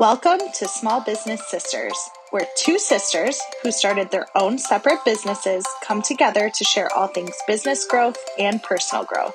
[0.00, 1.94] Welcome to Small Business Sisters,
[2.30, 7.34] where two sisters who started their own separate businesses come together to share all things
[7.46, 9.34] business growth and personal growth.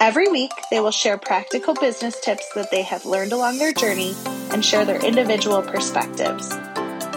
[0.00, 4.16] Every week, they will share practical business tips that they have learned along their journey
[4.50, 6.48] and share their individual perspectives.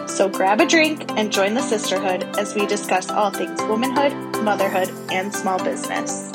[0.06, 4.92] So grab a drink and join the sisterhood as we discuss all things womanhood, motherhood,
[5.12, 6.31] and small business.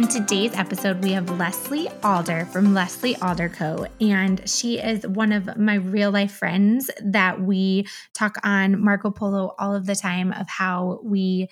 [0.00, 3.86] On today's episode, we have Leslie Alder from Leslie Alder Co.
[4.00, 9.54] And she is one of my real life friends that we talk on Marco Polo
[9.58, 11.48] all of the time of how we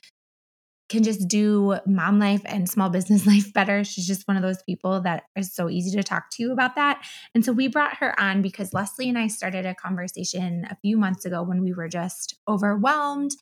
[0.89, 3.85] can just do mom life and small business life better.
[3.85, 7.07] She's just one of those people that is so easy to talk to about that.
[7.35, 10.97] And so we brought her on because Leslie and I started a conversation a few
[10.97, 13.33] months ago when we were just overwhelmed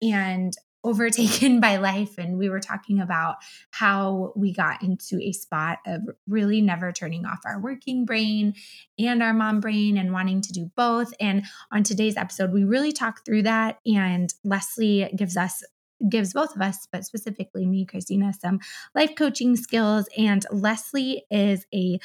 [0.00, 2.18] and overtaken by life.
[2.18, 3.36] And we were talking about
[3.70, 8.54] how we got into a spot of really never turning off our working brain
[8.98, 11.12] and our mom brain and wanting to do both.
[11.18, 13.78] And on today's episode, we really talk through that.
[13.86, 15.62] And Leslie gives us
[16.08, 18.60] gives both of us, but specifically me, Christina, some
[18.94, 20.06] life coaching skills.
[20.18, 21.98] And Leslie is a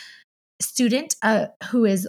[0.61, 2.08] student uh, who is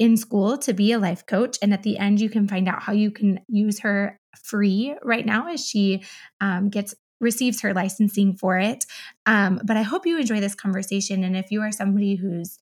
[0.00, 1.58] in school to be a life coach.
[1.60, 5.26] And at the end, you can find out how you can use her free right
[5.26, 6.02] now as she
[6.40, 8.86] um, gets receives her licensing for it.
[9.26, 11.22] Um, but I hope you enjoy this conversation.
[11.22, 12.58] And if you are somebody who's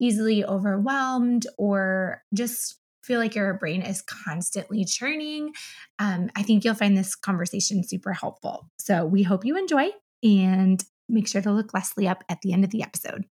[0.00, 5.52] easily overwhelmed or just feel like your brain is constantly churning,
[5.98, 8.70] um, I think you'll find this conversation super helpful.
[8.78, 9.90] So we hope you enjoy
[10.22, 13.26] and make sure to look Leslie up at the end of the episode.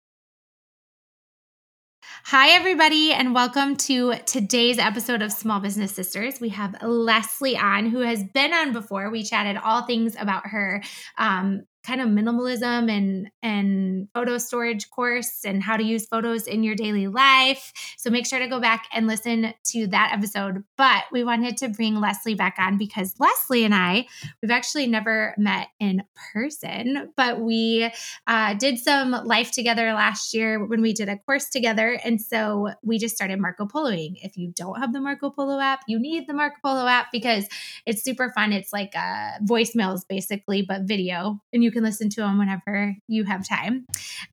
[2.30, 6.42] Hi, everybody, and welcome to today's episode of Small Business Sisters.
[6.42, 9.08] We have Leslie on, who has been on before.
[9.08, 10.82] We chatted all things about her
[11.16, 16.62] um, kind of minimalism and and photo storage course and how to use photos in
[16.62, 17.72] your daily life.
[17.96, 20.64] So make sure to go back and listen to that episode.
[20.76, 24.06] But we wanted to bring Leslie back on because Leslie and I,
[24.42, 26.02] we've actually never met in
[26.32, 27.90] person, but we
[28.26, 31.98] uh, did some life together last year when we did a course together.
[32.04, 34.16] And so we just started Marco Poloing.
[34.22, 37.46] If you don't have the Marco Polo app, you need the Marco Polo app because
[37.86, 38.52] it's super fun.
[38.52, 41.40] It's like uh, voicemails basically, but video.
[41.52, 43.86] And you can can listen to them whenever you have time.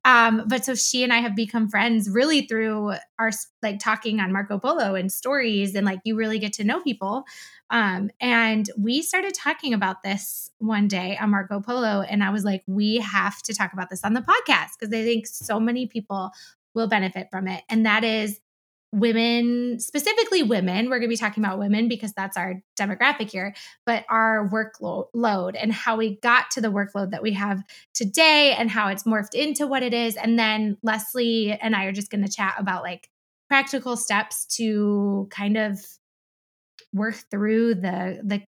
[0.04, 3.30] Um, but so she and I have become friends really through our
[3.62, 7.24] like talking on Marco Polo and stories, and like you really get to know people.
[7.70, 12.44] Um, and we started talking about this one day on Marco Polo, and I was
[12.44, 15.86] like, we have to talk about this on the podcast because I think so many
[15.86, 16.32] people
[16.74, 17.62] will benefit from it.
[17.68, 18.38] And that is
[18.96, 23.54] women, specifically women, we're going to be talking about women because that's our demographic here,
[23.84, 27.62] but our workload and how we got to the workload that we have
[27.92, 30.16] today and how it's morphed into what it is.
[30.16, 33.10] And then Leslie and I are just going to chat about like
[33.48, 35.78] practical steps to kind of
[36.94, 38.42] work through the the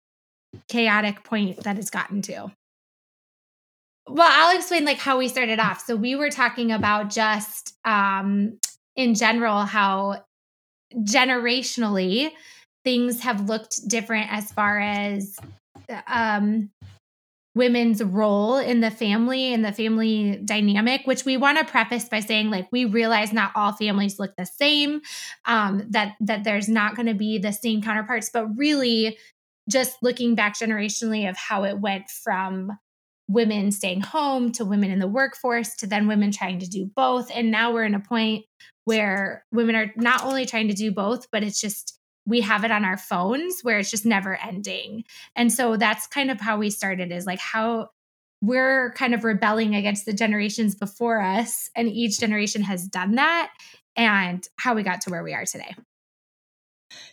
[0.68, 2.52] chaotic point that it's gotten to.
[4.08, 5.84] Well, I'll explain like how we started off.
[5.84, 8.60] So we were talking about just um
[8.96, 10.24] in general how
[11.04, 12.32] generationally
[12.84, 15.38] things have looked different as far as
[16.08, 16.70] um,
[17.56, 22.20] women's role in the family and the family dynamic which we want to preface by
[22.20, 25.02] saying like we realize not all families look the same
[25.46, 29.18] um, that that there's not going to be the same counterparts but really
[29.70, 32.78] just looking back generationally of how it went from
[33.28, 37.32] women staying home to women in the workforce to then women trying to do both
[37.34, 38.46] and now we're in a point
[38.86, 42.72] where women are not only trying to do both, but it's just we have it
[42.72, 45.04] on our phones where it's just never ending.
[45.36, 47.90] And so that's kind of how we started is like how
[48.42, 53.52] we're kind of rebelling against the generations before us and each generation has done that
[53.96, 55.76] and how we got to where we are today.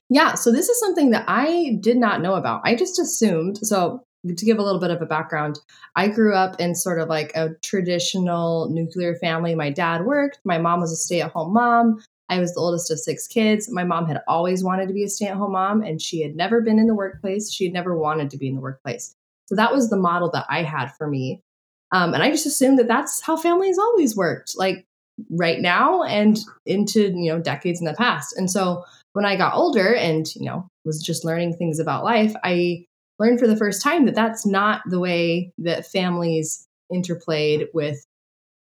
[0.09, 2.63] Yeah, so this is something that I did not know about.
[2.65, 3.59] I just assumed.
[3.59, 5.59] So to give a little bit of a background,
[5.97, 9.55] I grew up in sort of like a traditional nuclear family.
[9.55, 12.03] My dad worked, my mom was a stay at home mom.
[12.29, 13.71] I was the oldest of six kids.
[13.71, 16.35] My mom had always wanted to be a stay at home mom, and she had
[16.35, 17.53] never been in the workplace.
[17.53, 19.15] She had never wanted to be in the workplace.
[19.47, 21.43] So that was the model that I had for me.
[21.91, 24.87] Um, and I just assumed that that's how families always worked, like
[25.31, 28.35] right now and into you know decades in the past.
[28.37, 32.33] And so when I got older and you know was just learning things about life,
[32.43, 32.87] I
[33.23, 38.05] learned for the first time that that's not the way that families interplayed with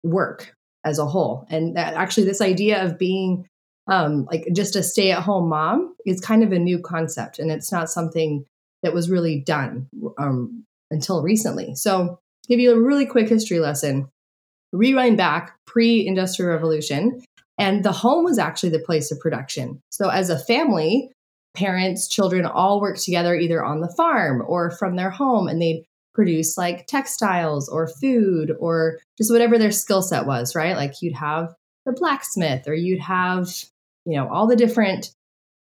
[0.04, 0.54] work
[0.84, 1.46] as a whole.
[1.50, 3.48] And that actually, this idea of being
[3.90, 7.38] um, like just a stay at home mom is kind of a new concept.
[7.38, 8.44] And it's not something
[8.82, 9.88] that was really done
[10.18, 11.74] um, until recently.
[11.74, 12.18] So,
[12.48, 14.08] give you a really quick history lesson.
[14.72, 17.20] Rewind back pre industrial revolution,
[17.58, 19.82] And the home was actually the place of production.
[19.90, 21.10] So as a family,
[21.54, 25.84] parents, children all work together either on the farm or from their home and they'd
[26.14, 30.76] produce like textiles or food or just whatever their skill set was, right?
[30.76, 31.54] Like you'd have
[31.86, 33.48] the blacksmith or you'd have,
[34.04, 35.12] you know, all the different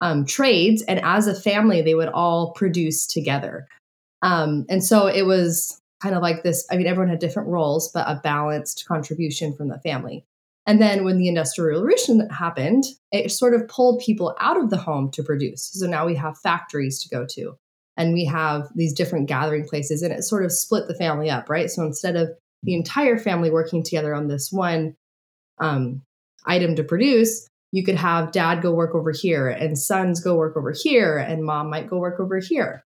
[0.02, 0.82] um, trades.
[0.84, 3.68] And as a family, they would all produce together.
[4.22, 7.92] Um, and so it was kind of like this I mean, everyone had different roles,
[7.92, 10.26] but a balanced contribution from the family.
[10.70, 14.78] And then when the Industrial Revolution happened, it sort of pulled people out of the
[14.78, 15.72] home to produce.
[15.74, 17.58] So now we have factories to go to
[17.98, 21.50] and we have these different gathering places, and it sort of split the family up,
[21.50, 21.72] right?
[21.72, 22.30] So instead of
[22.62, 24.96] the entire family working together on this one
[25.60, 26.04] um,
[26.46, 30.56] item to produce, you could have dad go work over here and sons go work
[30.56, 32.84] over here and mom might go work over here.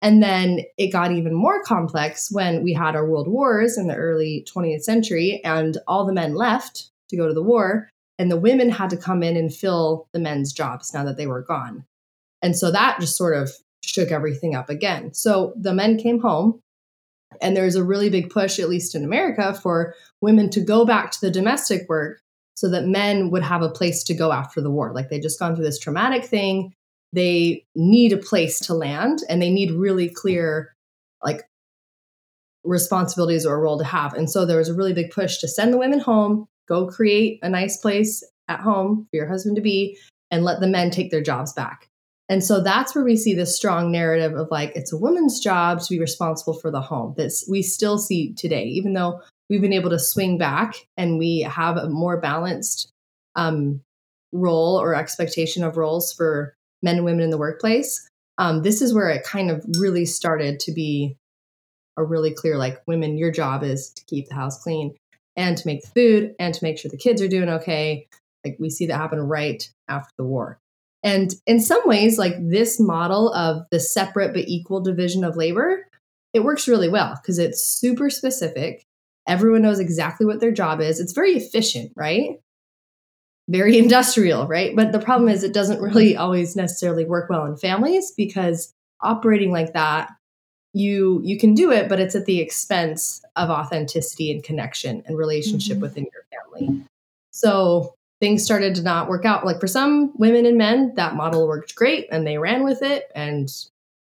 [0.00, 3.96] And then it got even more complex when we had our world wars in the
[3.96, 7.88] early 20th century and all the men left to go to the war
[8.18, 11.26] and the women had to come in and fill the men's jobs now that they
[11.26, 11.84] were gone.
[12.42, 13.50] And so that just sort of
[13.84, 15.14] shook everything up again.
[15.14, 16.60] So the men came home
[17.40, 21.10] and there's a really big push at least in America for women to go back
[21.12, 22.20] to the domestic work
[22.56, 24.92] so that men would have a place to go after the war.
[24.92, 26.72] Like they just gone through this traumatic thing
[27.12, 30.74] they need a place to land and they need really clear
[31.22, 31.42] like
[32.64, 34.14] responsibilities or a role to have.
[34.14, 37.38] And so there was a really big push to send the women home, go create
[37.42, 39.98] a nice place at home for your husband to be,
[40.30, 41.88] and let the men take their jobs back.
[42.28, 45.80] And so that's where we see this strong narrative of like it's a woman's job
[45.80, 47.14] to be responsible for the home.
[47.16, 51.40] That we still see today, even though we've been able to swing back and we
[51.40, 52.92] have a more balanced
[53.34, 53.80] um,
[54.32, 58.06] role or expectation of roles for men and women in the workplace,
[58.36, 61.16] um, this is where it kind of really started to be
[61.96, 64.94] a really clear like, women, your job is to keep the house clean
[65.38, 68.06] and to make the food and to make sure the kids are doing okay.
[68.44, 70.60] Like, we see that happen right after the war.
[71.02, 75.86] And in some ways, like this model of the separate but equal division of labor,
[76.34, 78.84] it works really well because it's super specific.
[79.26, 81.00] Everyone knows exactly what their job is.
[81.00, 82.40] It's very efficient, right?
[83.48, 84.76] very industrial, right?
[84.76, 89.50] But the problem is it doesn't really always necessarily work well in families because operating
[89.50, 90.10] like that,
[90.72, 95.16] you you can do it, but it's at the expense of authenticity and connection and
[95.16, 95.82] relationship mm-hmm.
[95.82, 96.84] within your family.
[97.30, 99.46] So things started to not work out.
[99.46, 103.10] Like for some women and men, that model worked great and they ran with it
[103.14, 103.48] and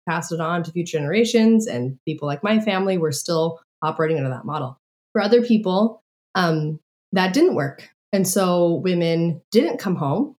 [0.08, 1.66] passed it on to future generations.
[1.66, 4.78] And people like my family were still operating under that model.
[5.12, 6.02] For other people,
[6.34, 6.80] um,
[7.12, 7.90] that didn't work.
[8.12, 10.36] And so women didn't come home,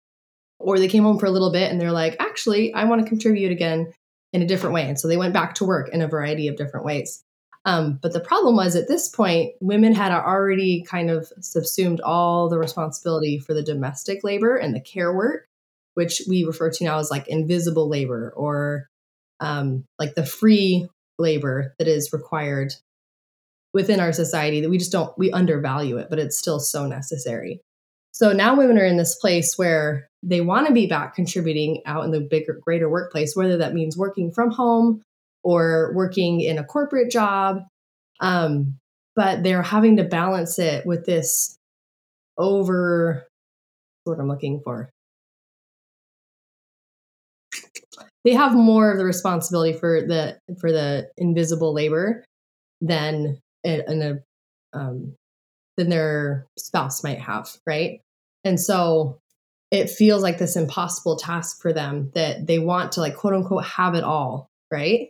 [0.60, 3.08] or they came home for a little bit and they're like, actually, I want to
[3.08, 3.94] contribute again
[4.34, 4.88] in a different way.
[4.88, 7.24] And so they went back to work in a variety of different ways.
[7.66, 12.50] Um, but the problem was at this point, women had already kind of subsumed all
[12.50, 15.48] the responsibility for the domestic labor and the care work,
[15.96, 18.88] which we refer to now as like invisible labor or
[19.40, 20.88] um, like the free
[21.20, 22.74] labor that is required
[23.74, 27.62] within our society that we just don't we undervalue it but it's still so necessary
[28.18, 32.04] so now women are in this place where they want to be back contributing out
[32.04, 35.04] in the bigger greater workplace whether that means working from home
[35.44, 37.60] or working in a corporate job
[38.20, 38.76] um,
[39.16, 41.56] but they're having to balance it with this
[42.38, 43.28] over
[44.06, 44.90] what i'm looking for
[48.26, 52.26] they have more of the responsibility for the for the invisible labor
[52.82, 55.14] than in a um,
[55.78, 58.02] than their spouse might have, right?
[58.44, 59.20] And so
[59.72, 63.66] it feels like this impossible task for them that they want to like quote unquote
[63.66, 65.10] have it all, right?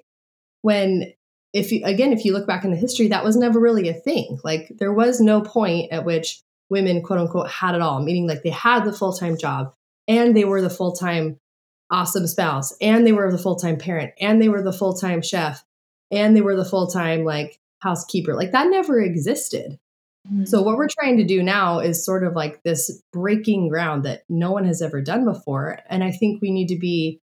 [0.62, 1.14] When
[1.54, 3.94] if you again if you look back in the history that was never really a
[3.94, 4.40] thing.
[4.44, 8.44] Like there was no point at which women quote unquote had it all, meaning like
[8.44, 9.74] they had the full-time job
[10.08, 11.40] and they were the full-time
[11.90, 15.64] awesome spouse and they were the full-time parent and they were the full-time chef
[16.12, 18.34] and they were the full-time like housekeeper.
[18.34, 19.80] Like that never existed.
[20.32, 20.46] Mm-hmm.
[20.46, 24.24] So, what we're trying to do now is sort of like this breaking ground that
[24.30, 25.80] no one has ever done before.
[25.90, 27.20] And I think we need to be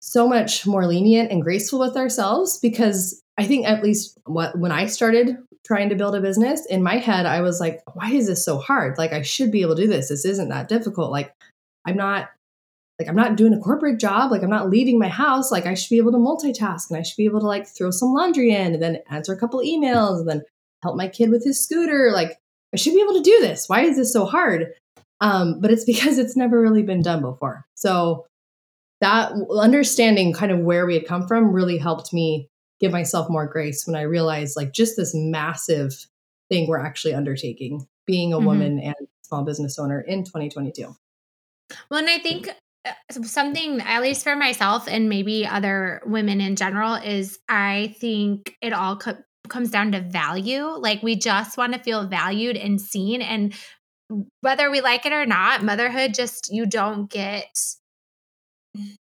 [0.00, 4.72] so much more lenient and graceful with ourselves because I think, at least what, when
[4.72, 8.26] I started trying to build a business, in my head, I was like, why is
[8.26, 8.98] this so hard?
[8.98, 10.08] Like, I should be able to do this.
[10.08, 11.10] This isn't that difficult.
[11.10, 11.34] Like,
[11.86, 12.28] I'm not
[12.98, 15.74] like I'm not doing a corporate job, like I'm not leaving my house, like I
[15.74, 18.52] should be able to multitask and I should be able to like throw some laundry
[18.52, 20.42] in and then answer a couple emails and then
[20.84, 22.10] help my kid with his scooter.
[22.12, 22.38] Like
[22.72, 23.68] I should be able to do this.
[23.68, 24.72] Why is this so hard?
[25.20, 27.66] Um, but it's because it's never really been done before.
[27.74, 28.26] So
[29.00, 32.48] that understanding kind of where we had come from really helped me
[32.80, 36.06] give myself more grace when I realized like just this massive
[36.48, 38.46] thing we're actually undertaking, being a mm-hmm.
[38.46, 40.94] woman and small business owner in 2022.
[41.90, 42.48] Well, and I think
[42.84, 48.56] uh, something, at least for myself and maybe other women in general, is I think
[48.60, 49.16] it all co-
[49.48, 50.64] comes down to value.
[50.64, 53.22] Like we just want to feel valued and seen.
[53.22, 53.54] And
[54.40, 57.56] whether we like it or not, motherhood just, you don't get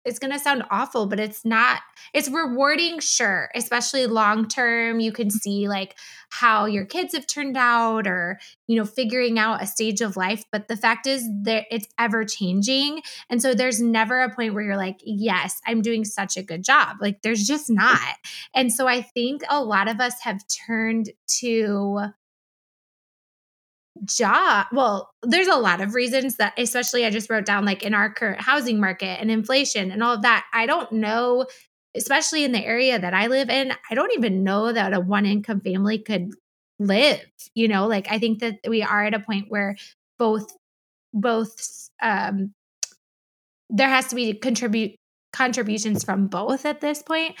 [0.08, 1.80] it's going to sound awful, but it's not,
[2.12, 5.00] it's rewarding, sure, especially long term.
[5.00, 5.38] You can mm-hmm.
[5.38, 5.96] see like
[6.30, 10.44] how your kids have turned out or, you know, figuring out a stage of life.
[10.50, 13.02] But the fact is that it's ever changing.
[13.30, 16.64] And so there's never a point where you're like, yes, I'm doing such a good
[16.64, 16.96] job.
[17.00, 18.16] Like there's just not.
[18.54, 21.10] And so I think a lot of us have turned
[21.40, 22.08] to,
[24.04, 27.94] job well there's a lot of reasons that especially i just wrote down like in
[27.94, 31.46] our current housing market and inflation and all of that i don't know
[31.96, 35.26] especially in the area that i live in i don't even know that a one
[35.26, 36.32] income family could
[36.78, 37.20] live
[37.54, 37.86] you know?
[37.86, 39.76] Like i think that we are at a point where
[40.18, 40.52] both
[41.12, 42.52] both um
[43.70, 44.96] there has to be contribute
[45.32, 47.36] contributions from both at this point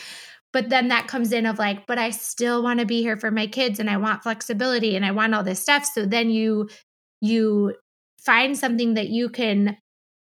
[0.52, 3.30] but then that comes in of like but i still want to be here for
[3.30, 5.84] my kids and i want flexibility and i want all this stuff.
[5.84, 6.68] So then you
[7.20, 7.74] you
[8.20, 9.76] find something that you can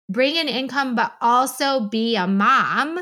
[0.09, 2.99] bring in income but also be a mom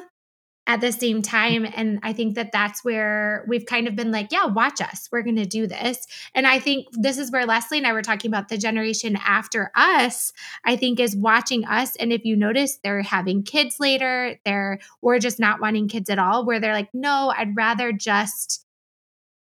[0.67, 4.31] at the same time and i think that that's where we've kind of been like
[4.31, 5.09] yeah watch us.
[5.11, 6.05] We're going to do this.
[6.35, 9.71] And i think this is where leslie and i were talking about the generation after
[9.75, 10.31] us
[10.65, 15.19] i think is watching us and if you notice they're having kids later they're or
[15.19, 18.65] just not wanting kids at all where they're like no i'd rather just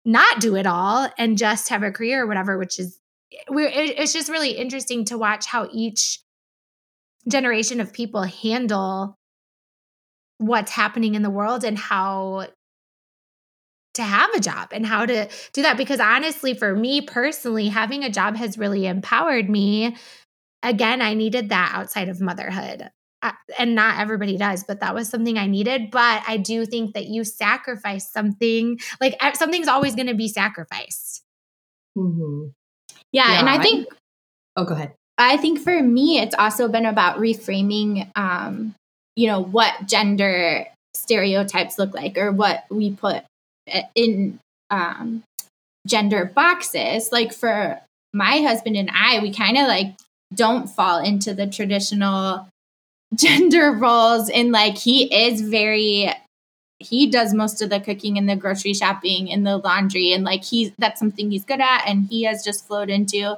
[0.06, 3.00] not do it all and just have a career or whatever which is
[3.32, 6.20] it's just really interesting to watch how each
[7.28, 9.19] generation of people handle
[10.40, 12.48] what's happening in the world and how
[13.94, 18.04] to have a job and how to do that because honestly for me personally having
[18.04, 19.96] a job has really empowered me.
[20.62, 22.90] Again i needed that outside of motherhood
[23.58, 27.06] and not everybody does but that was something i needed but i do think that
[27.06, 31.24] you sacrifice something like something's always going to be sacrificed.
[31.98, 32.50] Mm-hmm.
[33.14, 34.94] yeah, yeah, and i think I, oh go ahead.
[35.18, 38.76] I think for me it's also been about reframing um,
[39.20, 43.24] you know what gender stereotypes look like or what we put
[43.94, 45.24] in um,
[45.86, 47.12] gender boxes.
[47.12, 49.94] Like for my husband and i we kind of like
[50.34, 52.48] don't fall into the traditional
[53.16, 56.12] gender roles and like he is very
[56.80, 60.44] he does most of the cooking and the grocery shopping and the laundry and like
[60.44, 63.38] he's that's something he's good at and he has just flowed into.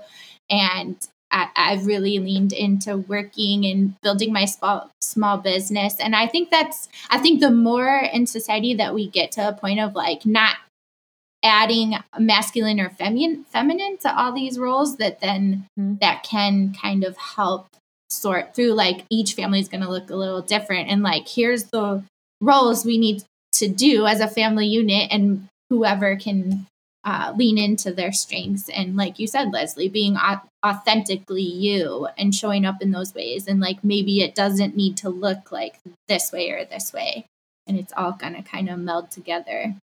[0.50, 0.96] And
[1.32, 6.52] I, have really leaned into working and building my small small business, and I think
[6.52, 10.26] that's I think the more in society that we get to a point of like
[10.26, 10.58] not
[11.44, 15.96] adding masculine or feminine feminine to all these roles, that then mm-hmm.
[16.02, 17.68] that can kind of help
[18.10, 21.66] sort through like each family is going to look a little different, and like here's
[21.66, 22.04] the
[22.42, 23.24] roles we need
[23.54, 26.68] to do as a family unit, and whoever can
[27.04, 28.70] uh, lean into their strengths.
[28.70, 30.18] And like you said leslie being
[30.66, 33.48] authentically you and showing up in those ways.
[33.48, 37.26] And like maybe it doesn't need to look like this way or this way.
[37.68, 39.76] And it's all gonna kind of meld together.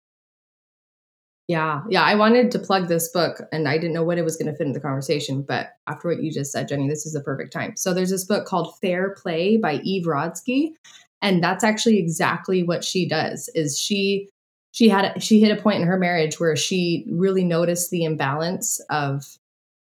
[1.49, 1.83] Yeah.
[1.89, 2.03] Yeah.
[2.03, 4.57] I wanted to plug this book and i didn't know what it was going to
[4.57, 7.53] fit in the conversation but after what you just said jenny this is the perfect
[7.53, 7.77] time.
[7.77, 10.73] So there's this book called fair play by eve rodsky.
[11.23, 14.29] And that's actually exactly what she does is she
[14.77, 18.79] she had she hit a point in her marriage where she really noticed the imbalance
[18.91, 19.39] of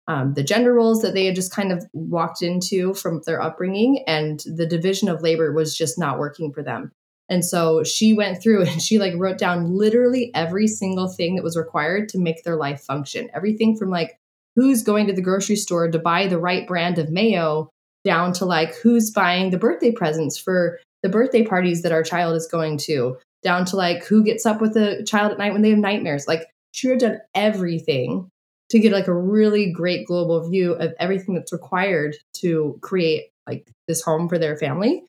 [0.07, 4.05] um, the gender roles that they had just kind of walked into from their upbringing
[4.07, 6.93] and the division of labor was just not working for them.
[7.29, 11.43] And so she went through and she like wrote down literally every single thing that
[11.45, 13.29] was required to make their life function.
[13.35, 14.17] Everything from like
[14.55, 17.69] who's going to the grocery store to buy the right brand of mayo
[18.05, 22.37] down to like who's buying the birthday presents for the birthday parties that our child
[22.37, 25.63] is going to down to like who gets up with the child at night when
[25.63, 26.27] they have nightmares.
[26.27, 28.29] Like she would have done everything
[28.71, 33.71] to get like a really great global view of everything that's required to create like
[33.87, 35.05] this home for their family.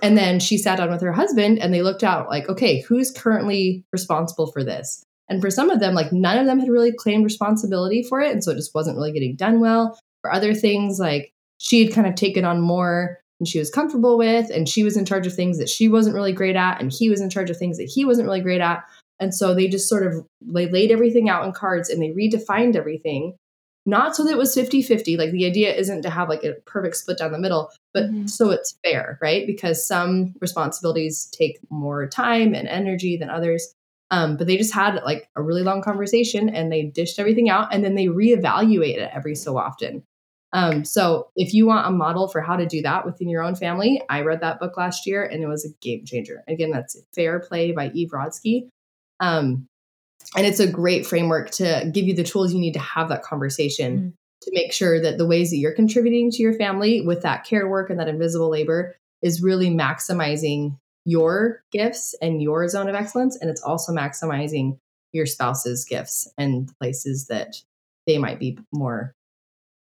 [0.00, 3.10] And then she sat down with her husband and they looked out like, okay, who's
[3.10, 5.04] currently responsible for this?
[5.28, 8.32] And for some of them, like none of them had really claimed responsibility for it.
[8.32, 9.98] And so it just wasn't really getting done well.
[10.22, 14.16] For other things, like she had kind of taken on more and she was comfortable
[14.16, 16.92] with and she was in charge of things that she wasn't really great at and
[16.92, 18.84] he was in charge of things that he wasn't really great at.
[19.18, 22.76] And so they just sort of they laid everything out in cards and they redefined
[22.76, 23.34] everything.
[23.84, 26.98] Not so that it was 50-50 like the idea isn't to have like a perfect
[26.98, 28.28] split down the middle but mm-hmm.
[28.28, 29.44] so it's fair right?
[29.44, 33.74] Because some responsibilities take more time and energy than others.
[34.12, 37.74] Um, but they just had like a really long conversation and they dished everything out
[37.74, 40.04] and then they reevaluate it every so often
[40.52, 43.54] Um, so if you want a model for how to do that within your own
[43.54, 46.44] family, I read that book last year and it was a game changer.
[46.46, 48.68] Again, that's Fair Play by Eve Rodsky.
[49.18, 49.66] Um,
[50.36, 53.22] and it's a great framework to give you the tools you need to have that
[53.22, 54.12] conversation mm.
[54.42, 57.68] to make sure that the ways that you're contributing to your family with that care
[57.68, 63.36] work and that invisible labor is really maximizing your gifts and your zone of excellence.
[63.40, 64.78] And it's also maximizing
[65.12, 67.56] your spouse's gifts and places that
[68.06, 69.14] they might be more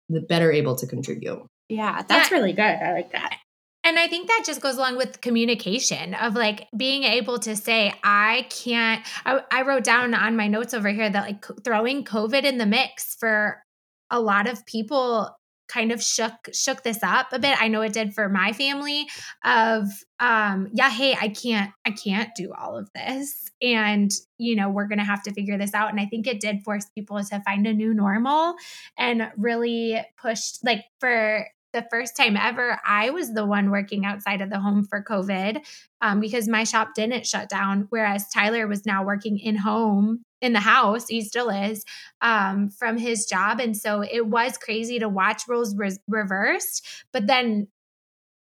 [0.09, 1.45] the better able to contribute.
[1.69, 2.37] Yeah, that's yeah.
[2.37, 2.61] really good.
[2.63, 3.37] I like that.
[3.83, 7.93] And I think that just goes along with communication of like being able to say,
[8.03, 9.05] I can't.
[9.25, 12.65] I, I, wrote down on my notes over here that like throwing COVID in the
[12.65, 13.63] mix for
[14.11, 15.33] a lot of people
[15.67, 17.61] kind of shook shook this up a bit.
[17.61, 19.07] I know it did for my family
[19.43, 19.85] of
[20.19, 24.87] um yeah, hey, I can't I can't do all of this and you know, we're
[24.87, 27.41] going to have to figure this out and I think it did force people to
[27.41, 28.55] find a new normal
[28.97, 34.41] and really pushed like for the first time ever, I was the one working outside
[34.41, 35.65] of the home for COVID
[36.01, 37.87] um, because my shop didn't shut down.
[37.89, 41.83] Whereas Tyler was now working in home in the house, he still is
[42.21, 43.59] um, from his job.
[43.59, 47.67] And so it was crazy to watch roles re- reversed, but then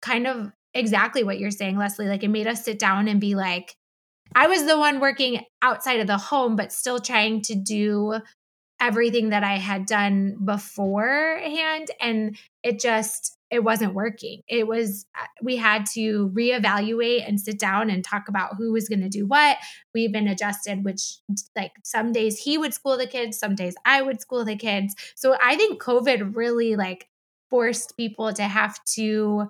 [0.01, 2.09] kind of exactly what you're saying, Leslie.
[2.09, 3.77] Like it made us sit down and be like,
[4.35, 8.21] I was the one working outside of the home, but still trying to do
[8.83, 11.89] everything that I had done beforehand.
[12.01, 14.43] And it just, it wasn't working.
[14.49, 18.89] It was, uh, we had to reevaluate and sit down and talk about who was
[18.89, 19.57] going to do what.
[19.95, 21.19] We even adjusted, which,
[21.55, 24.97] like, some days he would school the kids, some days I would school the kids.
[25.15, 27.09] So I think COVID really, like,
[27.51, 29.49] forced people to have to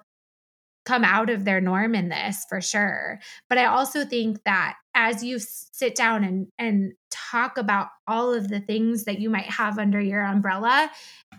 [0.84, 3.20] come out of their norm in this for sure.
[3.48, 8.48] But I also think that as you sit down and and talk about all of
[8.48, 10.90] the things that you might have under your umbrella,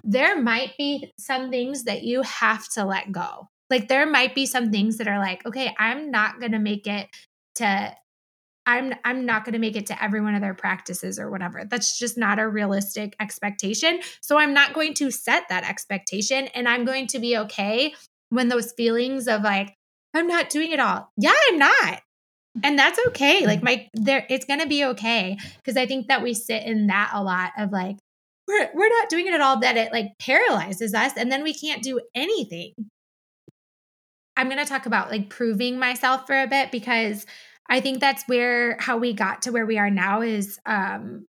[0.03, 3.49] there might be some things that you have to let go.
[3.69, 6.87] Like there might be some things that are like, okay, I'm not going to make
[6.87, 7.07] it
[7.55, 7.95] to
[8.65, 11.65] I'm I'm not going to make it to every one of their practices or whatever.
[11.65, 13.99] That's just not a realistic expectation.
[14.21, 17.93] So I'm not going to set that expectation and I'm going to be okay
[18.33, 19.75] when those feelings of like
[20.13, 21.09] I'm not doing it all.
[21.17, 22.01] Yeah, I'm not.
[22.63, 23.45] And that's okay.
[23.45, 26.87] Like my there it's going to be okay because I think that we sit in
[26.87, 27.97] that a lot of like
[28.47, 31.53] we're we're not doing it at all that it like paralyzes us and then we
[31.53, 32.73] can't do anything.
[34.35, 37.25] I'm going to talk about like proving myself for a bit because
[37.69, 41.25] I think that's where how we got to where we are now is um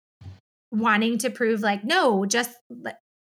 [0.72, 2.52] wanting to prove like no, just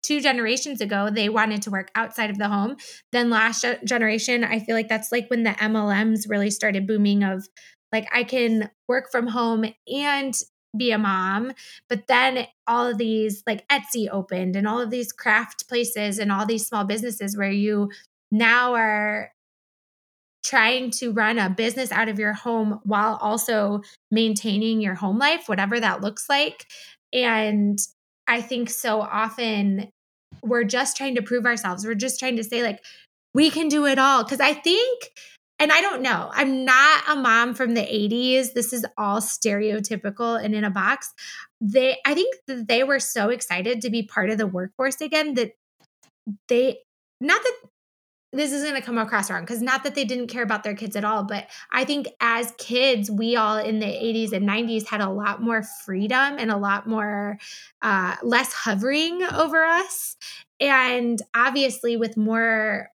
[0.02, 2.76] two generations ago they wanted to work outside of the home.
[3.12, 7.46] Then last generation i feel like that's like when the mlms really started booming of
[7.92, 10.34] like i can work from home and
[10.76, 11.52] be a mom
[11.88, 16.32] but then all of these like etsy opened and all of these craft places and
[16.32, 17.90] all these small businesses where you
[18.30, 19.30] now are
[20.42, 25.44] trying to run a business out of your home while also maintaining your home life
[25.46, 26.66] whatever that looks like.
[27.12, 27.78] And
[28.26, 29.90] I think so often
[30.42, 31.84] we're just trying to prove ourselves.
[31.84, 32.82] We're just trying to say, like,
[33.34, 34.24] we can do it all.
[34.24, 35.10] Cause I think,
[35.58, 38.52] and I don't know, I'm not a mom from the 80s.
[38.52, 41.12] This is all stereotypical and in a box.
[41.60, 45.34] They, I think that they were so excited to be part of the workforce again
[45.34, 45.52] that
[46.48, 46.78] they,
[47.20, 47.56] not that
[48.32, 50.74] this is going to come across wrong because not that they didn't care about their
[50.74, 54.86] kids at all, but I think as kids, we all in the 80s and 90s
[54.86, 57.38] had a lot more freedom and a lot more
[57.82, 60.16] uh, less hovering over us.
[60.60, 62.88] And obviously, with more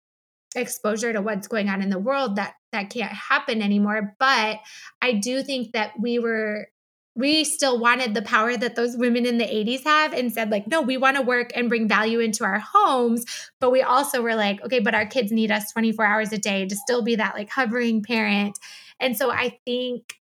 [0.54, 4.14] exposure to what's going on in the world, that that can't happen anymore.
[4.18, 4.58] But
[5.02, 6.68] I do think that we were
[7.16, 10.66] we still wanted the power that those women in the 80s have and said like
[10.66, 13.24] no we want to work and bring value into our homes
[13.60, 16.66] but we also were like okay but our kids need us 24 hours a day
[16.66, 18.58] to still be that like hovering parent
[19.00, 20.14] and so i think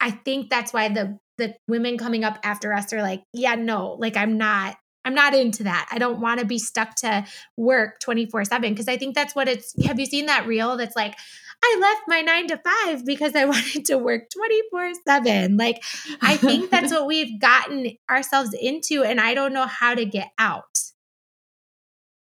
[0.00, 3.92] i think that's why the the women coming up after us are like yeah no
[3.98, 5.88] like i'm not I'm not into that.
[5.90, 7.24] I don't want to be stuck to
[7.56, 9.72] work 24 7 because I think that's what it's.
[9.86, 11.14] Have you seen that reel that's like,
[11.62, 15.56] I left my nine to five because I wanted to work 24 7.
[15.56, 15.82] Like,
[16.20, 20.30] I think that's what we've gotten ourselves into, and I don't know how to get
[20.38, 20.64] out.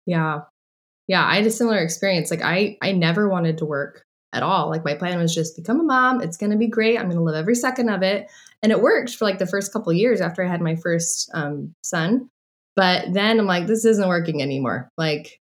[0.06, 0.42] Yeah.
[1.08, 1.26] Yeah.
[1.26, 2.32] I had a similar experience.
[2.32, 4.70] Like, I, I never wanted to work at all.
[4.70, 6.22] Like, my plan was just become a mom.
[6.22, 6.98] It's going to be great.
[6.98, 8.30] I'm going to live every second of it.
[8.64, 11.76] And it worked for like the first couple years after I had my first um,
[11.84, 12.30] son.
[12.76, 14.90] But then I'm like, this isn't working anymore.
[14.98, 15.40] Like,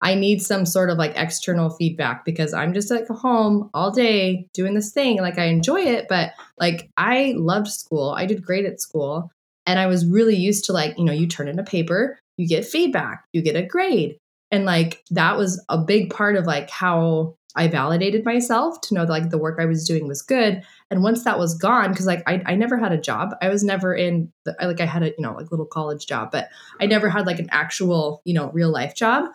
[0.00, 4.46] I need some sort of like external feedback because I'm just like home all day
[4.54, 5.20] doing this thing.
[5.20, 8.10] Like I enjoy it, but like I loved school.
[8.10, 9.30] I did great at school.
[9.66, 12.48] And I was really used to like, you know, you turn in a paper, you
[12.48, 14.16] get feedback, you get a grade.
[14.50, 19.04] And like that was a big part of like how I validated myself to know
[19.04, 20.62] that like the work I was doing was good.
[20.90, 23.34] And once that was gone, because like I, I never had a job.
[23.42, 26.30] I was never in the, like I had a, you know, like little college job,
[26.30, 26.48] but
[26.80, 29.26] I never had like an actual, you know, real life job.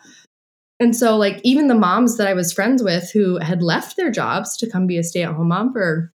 [0.80, 4.10] And so like even the moms that I was friends with who had left their
[4.10, 6.12] jobs to come be a stay-at-home mom for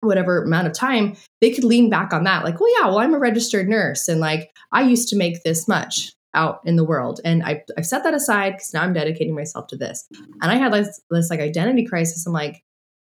[0.00, 2.44] whatever amount of time, they could lean back on that.
[2.44, 5.66] Like, well, yeah, well, I'm a registered nurse and like I used to make this
[5.66, 7.20] much out in the world.
[7.24, 10.06] And I, I've set that aside because now I'm dedicating myself to this.
[10.42, 12.26] And I had this, this like identity crisis.
[12.26, 12.62] I'm like,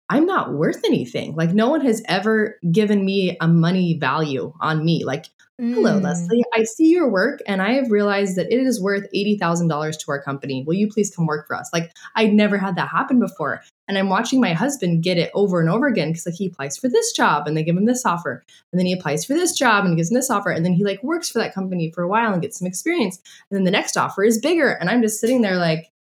[0.09, 1.35] I'm not worth anything.
[1.35, 5.05] Like no one has ever given me a money value on me.
[5.05, 5.25] Like,
[5.59, 5.73] mm.
[5.73, 9.99] hello, Leslie, I see your work and I have realized that it is worth $80,000
[9.99, 10.63] to our company.
[10.67, 11.69] Will you please come work for us?
[11.71, 13.63] Like I never had that happen before.
[13.87, 16.77] And I'm watching my husband get it over and over again because like he applies
[16.77, 18.43] for this job and they give him this offer.
[18.71, 20.51] And then he applies for this job and he gives him this offer.
[20.51, 23.19] And then he like works for that company for a while and gets some experience.
[23.49, 24.69] And then the next offer is bigger.
[24.69, 25.92] And I'm just sitting there like,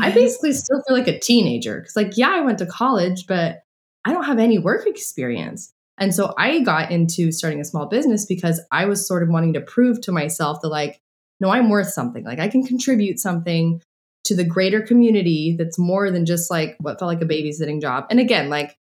[0.00, 3.62] I basically still feel like a teenager because, like, yeah, I went to college, but
[4.04, 5.72] I don't have any work experience.
[5.98, 9.54] And so I got into starting a small business because I was sort of wanting
[9.54, 11.00] to prove to myself that, like,
[11.40, 12.24] no, I'm worth something.
[12.24, 13.80] Like, I can contribute something
[14.28, 18.06] to the greater community that's more than just like what felt like a babysitting job.
[18.10, 18.76] And again, like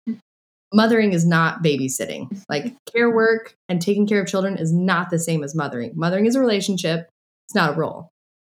[0.72, 2.44] mothering is not babysitting.
[2.48, 5.92] Like care work and taking care of children is not the same as mothering.
[5.96, 7.08] Mothering is a relationship,
[7.48, 8.11] it's not a role.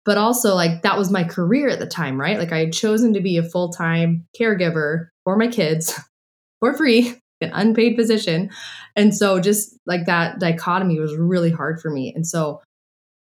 [0.06, 2.38] But also, like, that was my career at the time, right?
[2.38, 5.98] Like, I had chosen to be a full time caregiver for my kids
[6.60, 8.50] for free, an unpaid position.
[8.96, 12.12] And so, just like that dichotomy was really hard for me.
[12.14, 12.62] And so,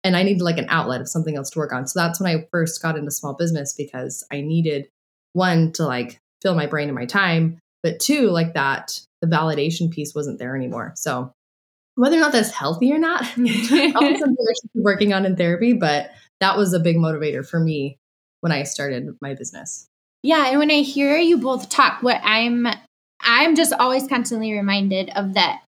[0.04, 1.86] and I needed like an outlet of something else to work on.
[1.88, 4.88] So that's when I first got into small business because I needed
[5.34, 9.92] one to like fill my brain and my time, but two, like that the validation
[9.92, 10.94] piece wasn't there anymore.
[10.96, 11.34] So
[11.96, 13.44] whether or not that's healthy or not, probably
[14.18, 17.60] something I should be working on in therapy, but that was a big motivator for
[17.60, 17.98] me
[18.42, 19.88] when I started my business.
[20.24, 22.68] Yeah, and when I hear you both talk, what I'm
[23.22, 25.62] I'm just always constantly reminded of that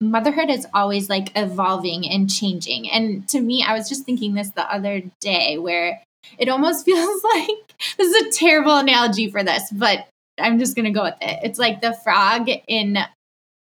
[0.00, 2.88] motherhood is always like evolving and changing.
[2.90, 6.00] And to me, I was just thinking this the other day where
[6.38, 10.06] it almost feels like this is a terrible analogy for this, but
[10.38, 11.40] I'm just going to go with it.
[11.42, 12.98] It's like the frog in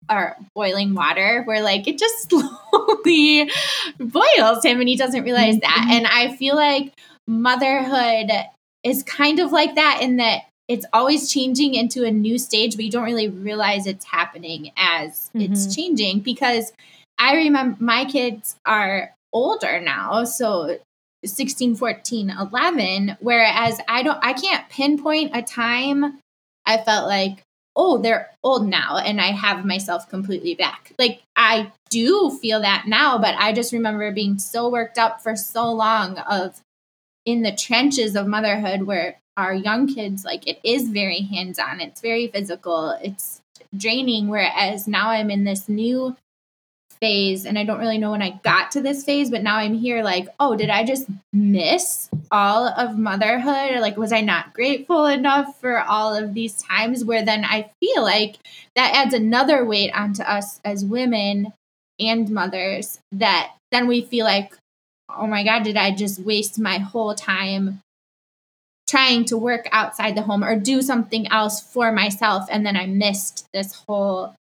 [0.08, 2.50] our boiling water where like it just slowly
[4.00, 5.82] boils him and he doesn't realize that.
[5.82, 5.92] Mm-hmm.
[5.92, 6.94] And I feel like
[7.28, 8.32] motherhood
[8.84, 12.86] is kind of like that in that it's always changing into a new stage, but
[12.86, 15.42] you don't really realize it's happening as mm-hmm.
[15.52, 16.72] it's changing because
[17.18, 20.24] I remember my kids are older now.
[20.24, 20.78] So
[21.26, 23.18] 16, 14, 11.
[23.20, 26.20] Whereas I don't, I can't pinpoint a time
[26.66, 27.42] I felt like,
[27.82, 30.92] oh, they're old now and I have myself completely back.
[31.00, 35.38] Like I do feel that now, but I just remember being so worked up for
[35.38, 36.62] so long of
[37.26, 42.02] in the trenches of motherhood where our young kids like it is very hands-on it's
[42.02, 43.42] very physical it's
[43.78, 46.16] draining whereas now i'm in this new
[47.02, 49.74] phase and i don't really know when i got to this phase but now i'm
[49.74, 53.72] here like oh did i just miss all of motherhood?
[53.72, 57.70] Or like was i not grateful enough for all of these times where then i
[57.80, 58.38] feel like
[58.76, 61.54] that adds another weight onto us as women
[62.00, 64.54] and mothers that then we feel like
[65.10, 67.82] oh my god did i just waste my whole time
[68.90, 72.88] trying to work outside the home or do something else for myself and then I
[72.88, 74.34] missed this whole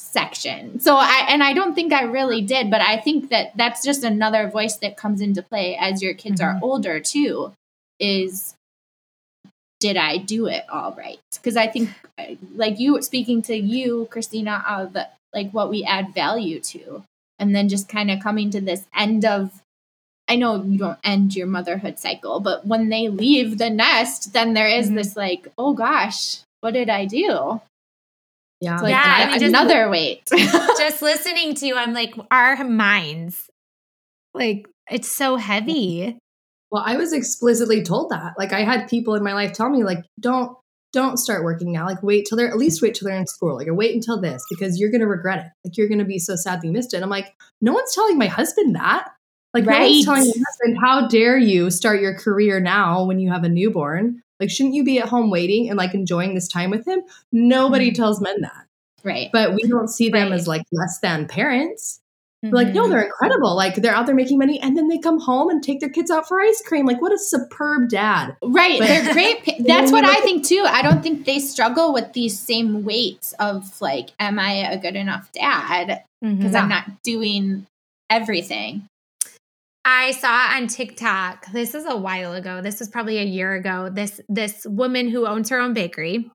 [0.00, 0.80] section.
[0.80, 4.02] So I and I don't think I really did, but I think that that's just
[4.02, 6.56] another voice that comes into play as your kids mm-hmm.
[6.56, 7.52] are older too
[7.98, 8.54] is
[9.78, 11.20] did I do it all right?
[11.34, 11.90] Because I think
[12.54, 14.96] like you speaking to you Christina of
[15.34, 17.04] like what we add value to
[17.38, 19.62] and then just kind of coming to this end of
[20.28, 24.54] I know you don't end your motherhood cycle, but when they leave the nest, then
[24.54, 24.94] there is mm-hmm.
[24.94, 27.60] this like, oh gosh, what did I do?
[28.60, 28.80] Yeah.
[28.80, 30.22] like yeah, I mean, another just, weight.
[30.78, 33.48] just listening to you, I'm like, our minds,
[34.34, 36.18] like, it's so heavy.
[36.70, 38.34] Well, I was explicitly told that.
[38.38, 40.56] Like, I had people in my life tell me, like, don't
[40.92, 41.86] don't start working now.
[41.86, 43.54] Like, wait till they're at least wait till they're in school.
[43.54, 45.46] Like, or wait until this because you're gonna regret it.
[45.64, 46.96] Like, you're gonna be so sad that you missed it.
[46.96, 49.08] And I'm like, no one's telling my husband that.
[49.54, 50.04] Like, right.
[50.04, 54.22] telling my husband, how dare you start your career now when you have a newborn?
[54.40, 57.02] Like, shouldn't you be at home waiting and like enjoying this time with him?
[57.30, 58.02] Nobody mm-hmm.
[58.02, 58.66] tells men that.
[59.04, 59.30] Right.
[59.32, 60.32] But we don't see them right.
[60.32, 62.00] as like less than parents.
[62.44, 62.54] Mm-hmm.
[62.54, 63.54] Like, no, they're incredible.
[63.54, 66.10] Like, they're out there making money and then they come home and take their kids
[66.10, 66.86] out for ice cream.
[66.86, 68.34] Like, what a superb dad.
[68.42, 68.78] Right.
[68.78, 69.58] But, they're great.
[69.66, 70.64] That's what I think too.
[70.66, 74.96] I don't think they struggle with these same weights of like, am I a good
[74.96, 76.02] enough dad?
[76.22, 76.56] Because mm-hmm.
[76.56, 77.66] I'm not doing
[78.08, 78.88] everything.
[79.84, 82.60] I saw on TikTok, this is a while ago.
[82.60, 83.88] This was probably a year ago.
[83.92, 86.30] This this woman who owns her own bakery.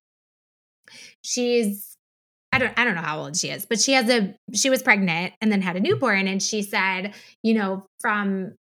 [1.23, 1.95] She's
[2.51, 4.81] I don't I don't know how old she is, but she has a she was
[4.81, 8.55] pregnant and then had a newborn and she said, you know, from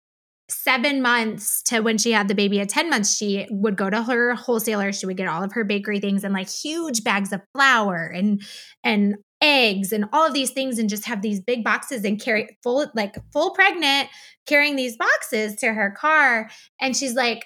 [0.50, 4.04] 7 months to when she had the baby at 10 months, she would go to
[4.04, 7.42] her wholesaler, she would get all of her bakery things and like huge bags of
[7.56, 8.42] flour and
[8.84, 12.58] and eggs and all of these things and just have these big boxes and carry
[12.64, 14.10] full like full pregnant
[14.46, 16.50] carrying these boxes to her car.
[16.80, 17.46] And she's like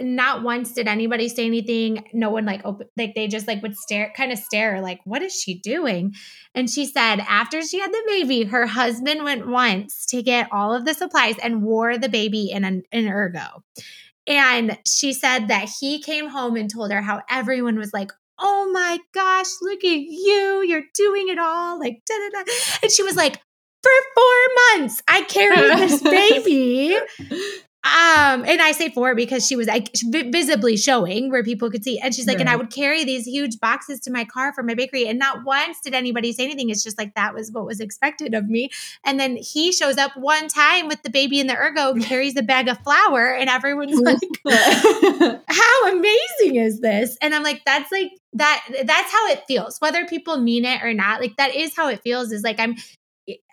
[0.00, 2.04] not once did anybody say anything.
[2.12, 5.22] No one like open like they just like would stare kind of stare like what
[5.22, 6.14] is she doing?
[6.54, 10.74] And she said after she had the baby her husband went once to get all
[10.74, 13.62] of the supplies and wore the baby in an, an ergo.
[14.26, 18.70] And she said that he came home and told her how everyone was like oh
[18.72, 20.64] my gosh, look at you.
[20.66, 21.78] You're doing it all.
[21.78, 22.52] Like, da da da.
[22.82, 23.40] And she was like,
[23.82, 26.96] for four months, I carried this baby.
[27.88, 31.98] Um, and I say four because she was like visibly showing where people could see.
[31.98, 32.42] And she's like, right.
[32.42, 35.06] and I would carry these huge boxes to my car for my bakery.
[35.06, 36.70] And not once did anybody say anything.
[36.70, 38.70] It's just like that was what was expected of me.
[39.04, 42.42] And then he shows up one time with the baby in the ergo, carries a
[42.42, 44.18] bag of flour, and everyone's like,
[45.48, 47.16] How amazing is this?
[47.22, 50.92] And I'm like, that's like that that's how it feels whether people mean it or
[50.92, 52.76] not like that is how it feels is like i'm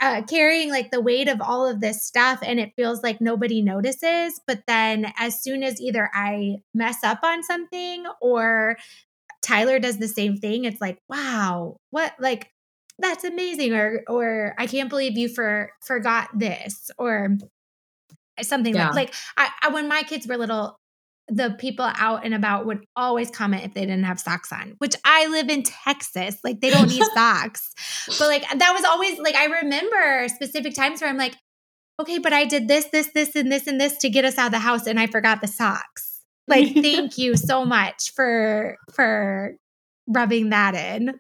[0.01, 3.61] uh, carrying like the weight of all of this stuff and it feels like nobody
[3.61, 4.39] notices.
[4.47, 8.77] But then as soon as either I mess up on something or
[9.41, 12.51] Tyler does the same thing, it's like, wow, what like
[12.99, 17.38] that's amazing or or I can't believe you for forgot this or
[18.41, 18.88] something yeah.
[18.88, 20.79] like like I, I when my kids were little
[21.27, 24.95] the people out and about would always comment if they didn't have socks on, which
[25.03, 26.38] I live in Texas.
[26.43, 27.73] Like they don't need socks.
[28.19, 31.35] But like that was always like I remember specific times where I'm like,
[31.99, 34.47] okay, but I did this, this, this, and this, and this to get us out
[34.47, 36.21] of the house and I forgot the socks.
[36.47, 39.55] Like, thank you so much for for
[40.07, 41.17] rubbing that in.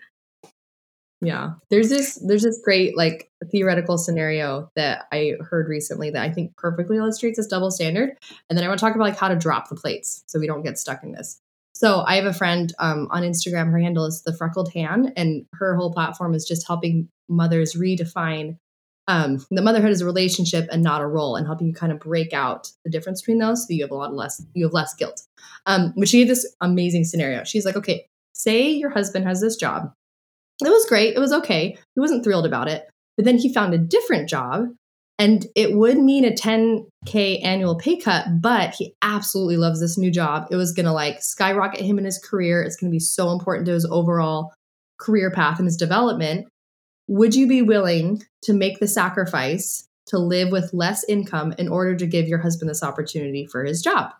[1.21, 1.53] Yeah.
[1.69, 6.55] There's this there's this great like theoretical scenario that I heard recently that I think
[6.57, 8.17] perfectly illustrates this double standard.
[8.49, 10.47] And then I want to talk about like how to drop the plates so we
[10.47, 11.39] don't get stuck in this.
[11.73, 13.71] So I have a friend um, on Instagram.
[13.71, 18.57] Her handle is the freckled Hand, and her whole platform is just helping mothers redefine
[19.07, 21.99] um, the motherhood is a relationship and not a role, and helping you kind of
[21.99, 24.93] break out the difference between those, so you have a lot less you have less
[24.95, 25.21] guilt.
[25.65, 27.43] Um, but she had this amazing scenario.
[27.43, 29.93] She's like, okay, say your husband has this job
[30.61, 31.15] it was great.
[31.15, 31.77] It was okay.
[31.95, 32.87] He wasn't thrilled about it.
[33.17, 34.67] But then he found a different job
[35.17, 40.11] and it would mean a 10K annual pay cut, but he absolutely loves this new
[40.11, 40.47] job.
[40.51, 42.61] It was going to like skyrocket him in his career.
[42.61, 44.53] It's going to be so important to his overall
[44.99, 46.47] career path and his development.
[47.07, 51.95] Would you be willing to make the sacrifice to live with less income in order
[51.95, 54.11] to give your husband this opportunity for his job?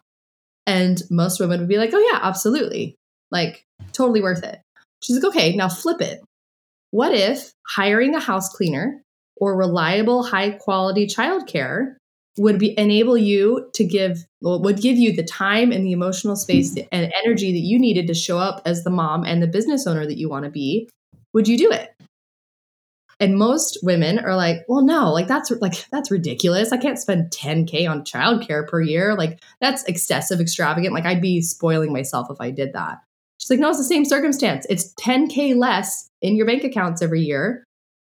[0.65, 2.95] And most women would be like, oh, yeah, absolutely.
[3.31, 4.59] Like, totally worth it.
[5.05, 6.19] She's like, okay, now flip it.
[6.89, 9.03] What if hiring a house cleaner
[9.37, 11.95] or reliable, high quality childcare
[12.37, 16.35] would be enable you to give well, would give you the time and the emotional
[16.35, 16.87] space mm-hmm.
[16.91, 20.05] and energy that you needed to show up as the mom and the business owner
[20.07, 20.89] that you want to be
[21.33, 21.93] would you do it?
[23.19, 26.71] And most women are like well no like that's like that's ridiculous.
[26.71, 29.15] I can't spend 10k on childcare per year.
[29.15, 30.95] Like that's excessive extravagant.
[30.95, 32.97] Like i'd be spoiling myself if i did that
[33.45, 34.65] She's like, no, it's the same circumstance.
[34.71, 37.63] It's 10K less in your bank accounts every year,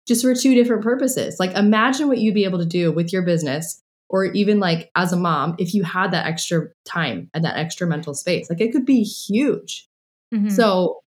[0.07, 1.41] just for two different purposes.
[1.41, 5.13] Like, imagine what you'd be able to do with your business or even like as
[5.13, 8.49] a mom if you had that extra time and that extra mental space.
[8.49, 9.89] Like, it could be huge.
[10.33, 10.51] Mm-hmm.
[10.51, 11.01] So,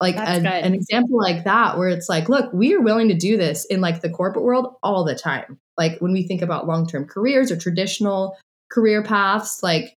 [0.00, 3.36] like a, an example like that, where it's like, look, we are willing to do
[3.36, 5.60] this in like the corporate world all the time.
[5.78, 8.36] Like, when we think about long term careers or traditional
[8.68, 9.96] career paths, like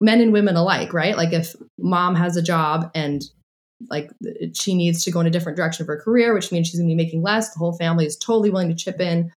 [0.00, 1.16] men and women alike, right?
[1.16, 3.22] Like if mom has a job and
[3.90, 4.10] like
[4.54, 6.88] she needs to go in a different direction of her career, which means she's going
[6.88, 9.30] to be making less, the whole family is totally willing to chip in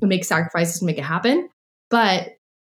[0.00, 1.48] and make sacrifices to make it happen.
[1.90, 2.36] But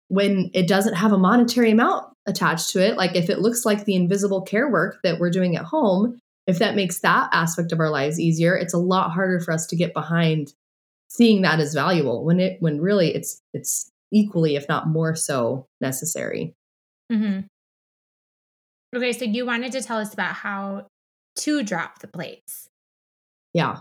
[0.09, 3.85] when it doesn't have a monetary amount attached to it, like if it looks like
[3.85, 7.81] the invisible care work that we're doing at home, if that makes that aspect of
[7.81, 10.53] our lives easier, it's a lot harder for us to get behind
[11.09, 15.67] seeing that as valuable when it when really it's it's equally if not more so
[15.81, 16.55] necessary.
[17.13, 17.41] Mm-hmm.
[18.97, 20.87] Okay, so you wanted to tell us about how
[21.37, 22.69] to drop the plates.
[23.55, 23.81] Yeah.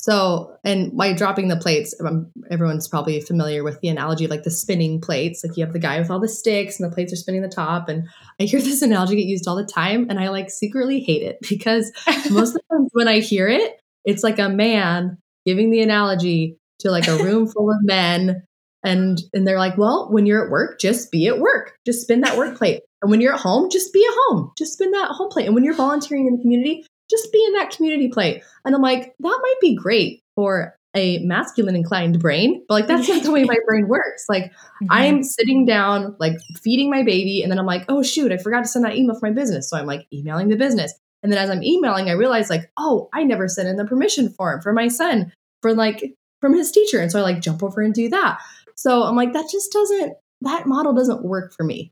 [0.00, 4.50] So, and by dropping the plates, um, everyone's probably familiar with the analogy like the
[4.50, 5.44] spinning plates.
[5.44, 7.48] Like you have the guy with all the sticks and the plates are spinning the
[7.48, 7.88] top.
[7.88, 8.08] And
[8.40, 10.06] I hear this analogy get used all the time.
[10.08, 11.90] And I like secretly hate it because
[12.30, 16.56] most of the times when I hear it, it's like a man giving the analogy
[16.80, 18.44] to like a room full of men
[18.84, 21.76] And and they're like, well, when you're at work, just be at work.
[21.84, 22.82] Just spin that work plate.
[23.02, 24.52] And when you're at home, just be at home.
[24.56, 25.46] Just spin that home plate.
[25.46, 28.42] And when you're volunteering in the community, just be in that community plate.
[28.64, 33.08] And I'm like, that might be great for a masculine inclined brain, but like that's
[33.08, 34.24] not the way my brain works.
[34.28, 34.86] Like mm-hmm.
[34.90, 38.62] I'm sitting down, like feeding my baby, and then I'm like, oh shoot, I forgot
[38.62, 39.68] to send that email for my business.
[39.68, 40.94] So I'm like emailing the business.
[41.22, 44.30] And then as I'm emailing, I realize like, oh, I never sent in the permission
[44.30, 47.00] form for my son for like from his teacher.
[47.00, 48.38] And so I like jump over and do that.
[48.78, 50.12] So I'm like, that just doesn't,
[50.42, 51.90] that model doesn't work for me.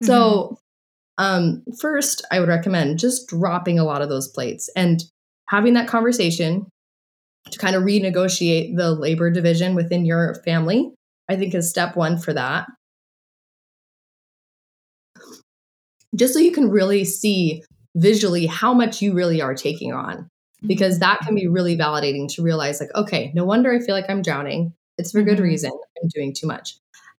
[0.00, 0.06] Mm-hmm.
[0.06, 0.58] So
[1.18, 5.02] um, first, I would recommend just dropping a lot of those plates and
[5.48, 6.68] having that conversation
[7.50, 10.92] to kind of renegotiate the labor division within your family,
[11.28, 12.68] I think is step one for that.
[16.14, 17.64] Just so you can really see
[17.96, 20.28] visually how much you really are taking on,
[20.64, 24.08] because that can be really validating to realize, like, okay, no wonder I feel like
[24.08, 24.74] I'm drowning.
[25.00, 25.44] It's for good mm-hmm.
[25.44, 25.72] reason.
[25.72, 26.76] I'm doing too much.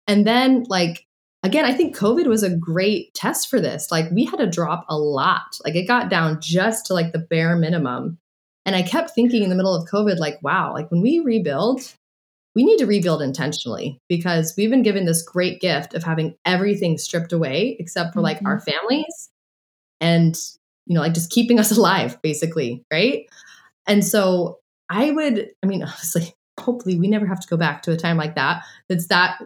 [0.08, 1.06] And then, like,
[1.44, 3.91] again, I think COVID was a great test for this.
[3.91, 5.58] Like, we had to drop a lot.
[5.65, 8.17] Like, it got down just to like the bare minimum
[8.65, 11.82] and I kept thinking in the middle of COVID, like, wow, like when we rebuild,
[12.56, 16.98] we need to rebuild intentionally because we've been given this great gift of having everything
[16.98, 18.48] stripped away except for like mm-hmm.
[18.48, 19.30] our families
[20.00, 20.36] and,
[20.86, 22.84] you know, like just keeping us alive, basically.
[22.91, 23.28] Right.
[23.88, 27.91] And so I would, I mean, honestly, hopefully we never have to go back to
[27.91, 29.41] a time like that that's that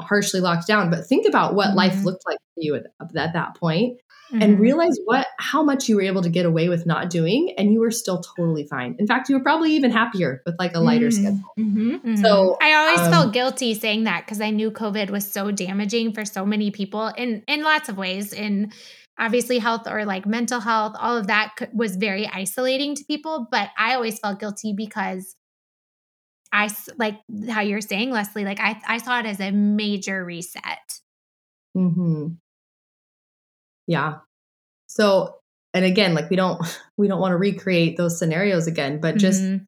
[0.00, 1.78] harshly locked down but think about what mm-hmm.
[1.78, 2.84] life looked like for you at,
[3.16, 3.98] at that point
[4.30, 4.42] mm-hmm.
[4.42, 7.72] and realize what how much you were able to get away with not doing and
[7.72, 10.80] you were still totally fine in fact you were probably even happier with like a
[10.80, 11.22] lighter mm-hmm.
[11.22, 12.16] schedule mm-hmm.
[12.16, 16.12] so i always um, felt guilty saying that because i knew covid was so damaging
[16.12, 18.72] for so many people in in lots of ways in
[19.18, 23.70] obviously health or like mental health all of that was very isolating to people but
[23.78, 25.36] i always felt guilty because
[26.52, 31.00] I like how you're saying, Leslie, like I, I saw it as a major reset.
[31.74, 32.28] Hmm.
[33.86, 34.18] Yeah.
[34.88, 35.36] So,
[35.72, 36.60] and again, like we don't
[36.96, 39.64] we don't want to recreate those scenarios again, but just mm-hmm.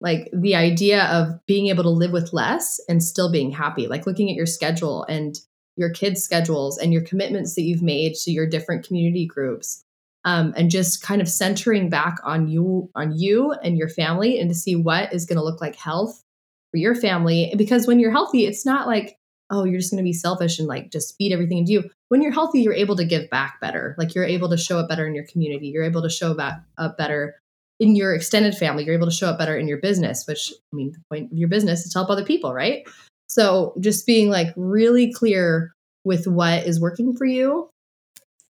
[0.00, 4.06] like the idea of being able to live with less and still being happy, like
[4.06, 5.36] looking at your schedule and
[5.76, 9.83] your kids' schedules and your commitments that you've made to your different community groups.
[10.26, 14.48] Um, and just kind of centering back on you on you and your family and
[14.48, 16.22] to see what is going to look like health
[16.70, 19.18] for your family because when you're healthy it's not like
[19.50, 21.90] oh, you're just going to be selfish and like just feed everything into you.
[22.08, 23.94] When you're healthy, you're able to give back better.
[23.98, 25.68] Like you're able to show up better in your community.
[25.68, 27.36] You're able to show up better
[27.80, 28.84] in your extended family.
[28.84, 31.38] You're able to show up better in your business, which I mean, the point of
[31.38, 32.86] your business is to help other people, right?
[33.28, 35.72] So just being like really clear
[36.04, 37.68] with what is working for you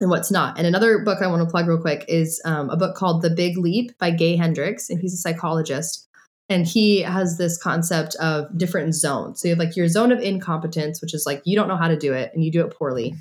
[0.04, 0.58] and what's not.
[0.58, 3.32] And another book I want to plug real quick is um, a book called The
[3.32, 6.08] Big Leap by Gay Hendricks, and he's a psychologist
[6.50, 9.42] and he has this concept of different zones.
[9.42, 11.88] So you have like your zone of incompetence, which is like you don't know how
[11.88, 13.16] to do it and you do it poorly.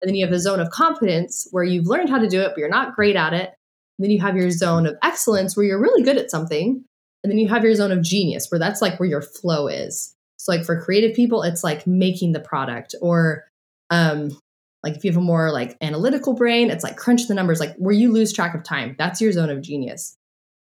[0.00, 2.50] And then you have the zone of competence where you've learned how to do it,
[2.50, 3.52] but you're not great at it.
[3.98, 6.84] And then you have your zone of excellence where you're really good at something.
[7.24, 10.14] And then you have your zone of genius where that's like where your flow is.
[10.36, 13.44] So like for creative people, it's like making the product or
[13.90, 14.38] um
[14.82, 17.74] like if you have a more like analytical brain, it's like crunch the numbers, like
[17.76, 18.94] where you lose track of time.
[18.98, 20.16] That's your zone of genius.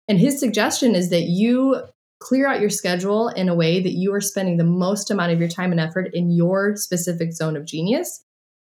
[0.09, 1.83] And his suggestion is that you
[2.20, 5.38] clear out your schedule in a way that you are spending the most amount of
[5.38, 8.24] your time and effort in your specific zone of genius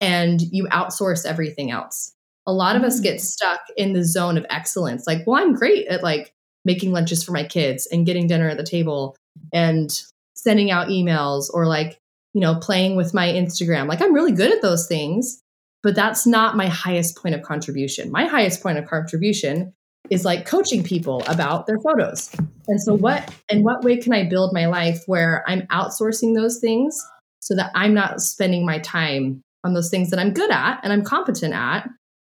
[0.01, 2.13] and you outsource everything else.
[2.47, 3.21] A lot of us get mm.
[3.21, 5.05] stuck in the zone of excellence.
[5.05, 6.33] Like, well, I'm great at like
[6.65, 9.15] making lunches for my kids and getting dinner at the table
[9.53, 9.91] and
[10.33, 11.99] sending out emails or like,
[12.37, 13.87] you know, playing with my Instagram.
[13.87, 15.41] Like, I'm really good at those things,
[15.81, 18.11] but that's not my highest point of contribution.
[18.11, 19.73] My highest point of contribution
[20.11, 22.29] is like coaching people about their photos.
[22.67, 26.59] And so what and what way can I build my life where I'm outsourcing those
[26.59, 26.95] things
[27.39, 30.93] so that I'm not spending my time on those things that I'm good at and
[30.93, 31.89] I'm competent at,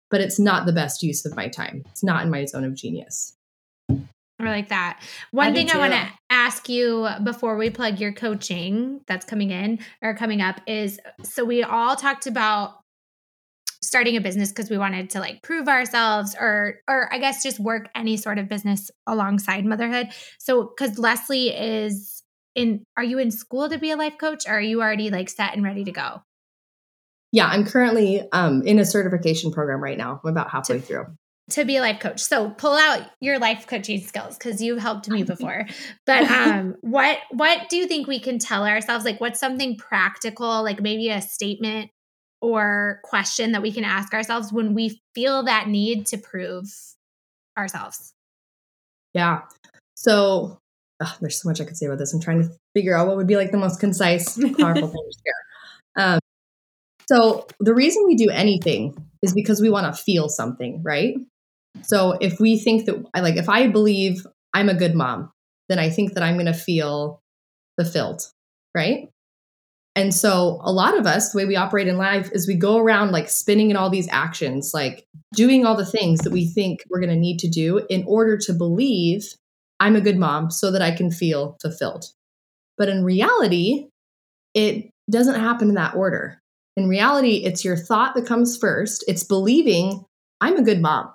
[0.10, 1.84] but it's not the best use of my time.
[1.92, 3.34] It's not in my zone of genius.
[4.40, 5.02] I like that.
[5.32, 9.50] One I thing I want to ask you before we plug your coaching that's coming
[9.50, 12.76] in or coming up is so we all talked about
[13.82, 17.60] starting a business because we wanted to like prove ourselves or or I guess just
[17.60, 20.10] work any sort of business alongside motherhood.
[20.38, 22.22] So cuz Leslie is
[22.54, 25.30] in are you in school to be a life coach or are you already like
[25.30, 26.22] set and ready to go?
[27.32, 30.22] Yeah, I'm currently um, in a certification program right now.
[30.24, 31.06] I'm about halfway to, through.
[31.52, 32.20] To be a life coach.
[32.22, 35.66] So pull out your life coaching skills because you've helped me before.
[36.06, 39.06] But um, what what do you think we can tell ourselves?
[39.06, 41.90] Like what's something practical, like maybe a statement
[42.42, 46.66] or question that we can ask ourselves when we feel that need to prove
[47.58, 48.14] ourselves?
[49.14, 49.44] Yeah.
[49.96, 50.60] So
[51.02, 52.14] oh, there's so much I could say about this.
[52.14, 55.18] I'm trying to figure out what would be like the most concise, powerful thing to
[55.26, 56.06] share.
[56.06, 56.20] Um,
[57.10, 61.16] so the reason we do anything is because we want to feel something, right?
[61.84, 65.32] So if we think that, like, if I believe I'm a good mom,
[65.70, 67.22] then I think that I'm going to feel
[67.78, 68.22] fulfilled,
[68.76, 69.10] right?
[69.96, 72.78] And so a lot of us, the way we operate in life is we go
[72.78, 75.04] around like spinning in all these actions, like
[75.34, 78.38] doing all the things that we think we're going to need to do in order
[78.38, 79.24] to believe
[79.80, 82.06] I'm a good mom so that I can feel fulfilled.
[82.78, 83.88] But in reality,
[84.54, 86.40] it doesn't happen in that order.
[86.76, 89.04] In reality, it's your thought that comes first.
[89.08, 90.06] It's believing
[90.40, 91.12] I'm a good mom.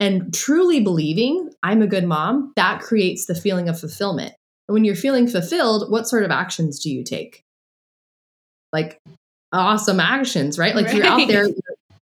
[0.00, 4.34] And truly believing I'm a good mom, that creates the feeling of fulfillment.
[4.68, 7.44] And when you're feeling fulfilled, what sort of actions do you take?
[8.72, 9.00] Like
[9.52, 10.74] awesome actions, right?
[10.74, 10.96] Like right.
[10.96, 11.46] you're out there,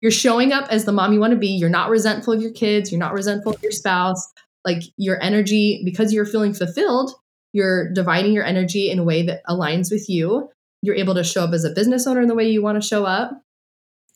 [0.01, 1.47] you're showing up as the mom you want to be.
[1.47, 4.23] You're not resentful of your kids, you're not resentful of your spouse.
[4.65, 7.13] Like your energy, because you're feeling fulfilled,
[7.53, 10.49] you're dividing your energy in a way that aligns with you.
[10.81, 12.87] You're able to show up as a business owner in the way you want to
[12.87, 13.31] show up.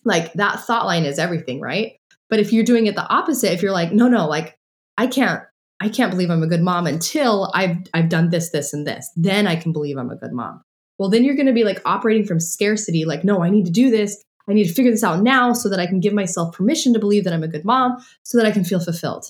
[0.05, 1.93] Like that thought line is everything, right?
[2.33, 4.57] But if you're doing it the opposite, if you're like, no, no, like
[4.97, 5.43] I can't,
[5.79, 9.07] I can't believe I'm a good mom until I've I've done this, this, and this.
[9.15, 10.63] Then I can believe I'm a good mom.
[10.97, 13.71] Well, then you're going to be like operating from scarcity, like, no, I need to
[13.71, 14.19] do this.
[14.49, 16.99] I need to figure this out now so that I can give myself permission to
[16.99, 19.29] believe that I'm a good mom, so that I can feel fulfilled.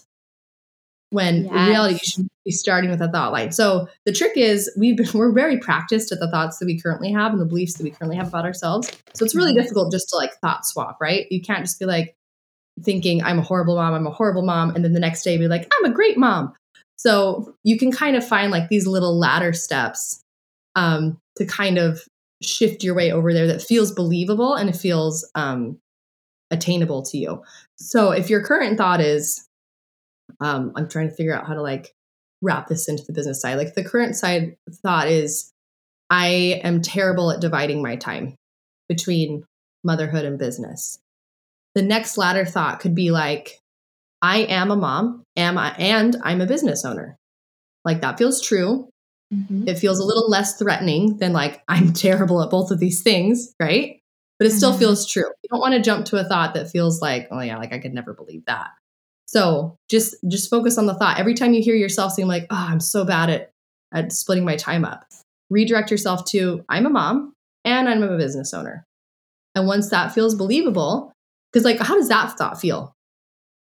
[1.10, 1.52] When yes.
[1.52, 3.52] in reality, you should be starting with a thought line.
[3.52, 7.12] So the trick is we've been, we're very practiced at the thoughts that we currently
[7.12, 8.90] have and the beliefs that we currently have about ourselves.
[9.14, 9.60] So it's really mm-hmm.
[9.64, 11.28] difficult just to like thought swap, right?
[11.30, 12.16] You can't just be like,
[12.82, 15.48] thinking I'm a horrible mom, I'm a horrible mom, and then the next day be
[15.48, 16.54] like, I'm a great mom.
[16.98, 20.22] So you can kind of find like these little ladder steps
[20.76, 22.02] um, to kind of
[22.42, 25.80] shift your way over there that feels believable and it feels um,
[26.52, 27.42] attainable to you.
[27.78, 29.48] So if your current thought is,
[30.40, 31.94] um, I'm trying to figure out how to like
[32.42, 33.58] wrap this into the business side.
[33.58, 35.52] Like the current side thought is,
[36.10, 38.36] I am terrible at dividing my time
[38.88, 39.44] between
[39.84, 41.00] motherhood and business
[41.76, 43.60] the next ladder thought could be like,
[44.22, 47.18] I am a mom, am I, and I'm a business owner.
[47.84, 48.90] Like that feels true.
[49.34, 49.68] Mm-hmm.
[49.68, 53.54] It feels a little less threatening than like I'm terrible at both of these things,
[53.60, 54.00] right?
[54.40, 54.58] But it mm-hmm.
[54.58, 55.26] still feels true.
[55.44, 57.80] You don't want to jump to a thought that feels like, oh yeah, like I
[57.80, 58.70] could never believe that.
[59.26, 61.20] So just just focus on the thought.
[61.20, 63.52] Every time you hear yourself saying like, oh, I'm so bad at
[63.92, 65.06] at splitting my time up,
[65.50, 67.34] redirect yourself to I'm a mom
[67.66, 68.86] and I'm a business owner.
[69.56, 71.14] And once that feels believable,
[71.54, 72.92] because, like, how does that thought feel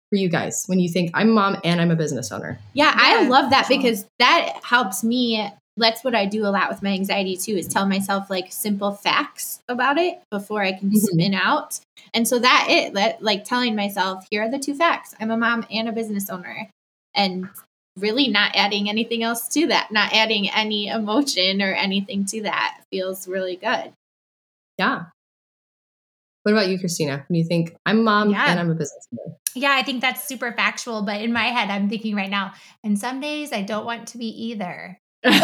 [0.10, 2.60] for you guys when you think I'm a mom and I'm a business owner?
[2.74, 2.96] Yeah, yeah.
[2.96, 5.52] I love that because that helps me.
[5.76, 8.92] That's what I do a lot with my anxiety too, is tell myself like simple
[8.92, 10.98] facts about it before I can mm-hmm.
[10.98, 11.80] spin out.
[12.14, 15.16] And so that it that like telling myself, here are the two facts.
[15.20, 16.70] I'm a mom and a business owner.
[17.16, 17.50] And
[17.98, 22.82] really not adding anything else to that, not adding any emotion or anything to that
[22.92, 23.92] feels really good.
[24.78, 25.06] Yeah.
[26.50, 27.24] What about you, Christina?
[27.28, 28.50] When you think I'm a mom yeah.
[28.50, 29.36] and I'm a business owner?
[29.54, 31.04] Yeah, I think that's super factual.
[31.04, 34.18] But in my head, I'm thinking right now, and some days I don't want to
[34.18, 35.00] be either.
[35.24, 35.36] yeah,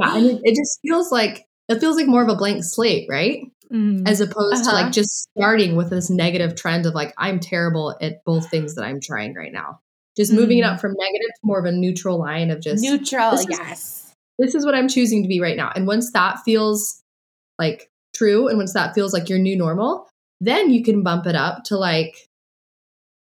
[0.00, 3.40] I mean, it just feels like it feels like more of a blank slate, right?
[3.72, 4.06] Mm.
[4.08, 4.70] As opposed uh-huh.
[4.70, 4.92] to like uh-huh.
[4.92, 9.00] just starting with this negative trend of like I'm terrible at both things that I'm
[9.00, 9.80] trying right now.
[10.16, 10.36] Just mm.
[10.36, 10.80] moving it up mm.
[10.82, 13.32] from negative to more of a neutral line of just neutral.
[13.32, 15.72] This yes, is, this is what I'm choosing to be right now.
[15.74, 17.02] And once that feels
[17.58, 20.08] like true and once that feels like your new normal
[20.40, 22.28] then you can bump it up to like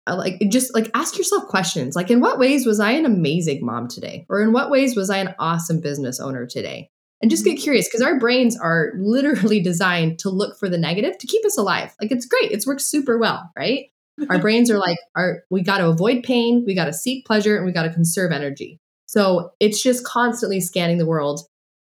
[0.08, 3.64] uh, like just like ask yourself questions like in what ways was i an amazing
[3.64, 4.26] mom today?
[4.28, 6.90] Or in what ways was i an awesome business owner today?
[7.20, 7.64] And just get mm-hmm.
[7.64, 11.58] curious because our brains are literally designed to look for the negative to keep us
[11.58, 11.94] alive.
[12.00, 13.86] Like it's great it's worked super well right?
[14.30, 17.56] Our brains are like our we got to avoid pain we got to seek pleasure
[17.56, 18.80] and we got to conserve energy.
[19.06, 21.40] So it's just constantly scanning the world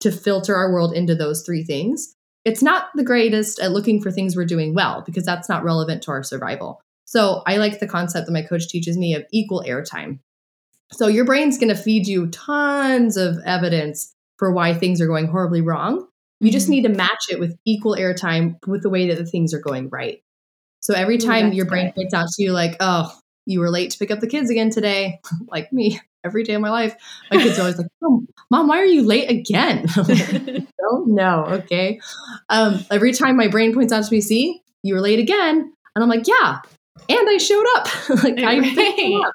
[0.01, 2.15] to filter our world into those three things
[2.45, 6.03] it's not the greatest at looking for things we're doing well because that's not relevant
[6.03, 6.81] to our survival.
[7.05, 10.19] So I like the concept that my coach teaches me of equal airtime.
[10.91, 15.27] So your brain's going to feed you tons of evidence for why things are going
[15.27, 16.07] horribly wrong.
[16.39, 16.71] You just mm-hmm.
[16.71, 19.89] need to match it with equal airtime with the way that the things are going
[19.89, 20.23] right.
[20.79, 23.13] So every time Ooh, your brain points out to you, like, oh,
[23.49, 26.61] you were late to pick up the kids again today, like me, every day of
[26.61, 26.95] my life.
[27.31, 29.85] My kids are always like, oh, Mom, why are you late again?
[29.95, 31.45] don't know.
[31.47, 31.99] Okay.
[32.49, 35.73] Um, every time my brain points out to me, see, you were late again.
[35.95, 36.59] And I'm like, yeah.
[37.09, 38.09] And I showed up.
[38.23, 39.25] like, I right.
[39.25, 39.33] up.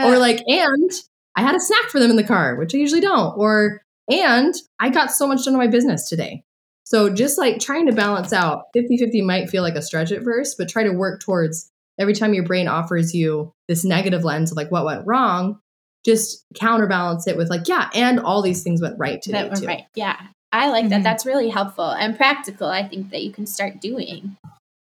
[0.00, 0.90] Or like, and
[1.36, 3.38] I had a snack for them in the car, which I usually don't.
[3.38, 6.42] Or, and I got so much done in my business today.
[6.84, 10.22] So just like trying to balance out 50 50 might feel like a stretch at
[10.22, 14.50] first, but try to work towards every time your brain offers you this negative lens
[14.50, 15.58] of like what went wrong,
[16.04, 19.42] just counterbalance it with like, yeah, and all these things went right today.
[19.42, 19.66] That were too.
[19.66, 19.84] right.
[19.94, 20.20] Yeah.
[20.52, 20.90] I like Mhm.
[20.90, 21.02] that.
[21.02, 22.68] That's really helpful and practical.
[22.68, 24.36] I think that you can start doing.